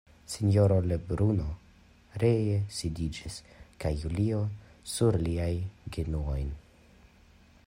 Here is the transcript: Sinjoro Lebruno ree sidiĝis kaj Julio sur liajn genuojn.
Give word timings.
Sinjoro 0.33 0.77
Lebruno 0.91 1.45
ree 2.23 2.57
sidiĝis 2.79 3.37
kaj 3.85 3.95
Julio 4.05 4.43
sur 4.95 5.23
liajn 5.29 5.91
genuojn. 5.99 6.53